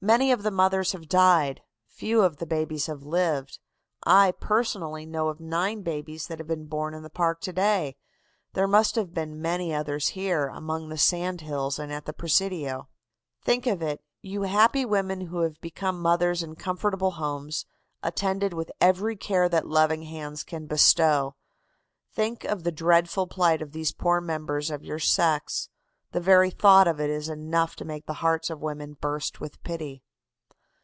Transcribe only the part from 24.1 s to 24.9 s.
members of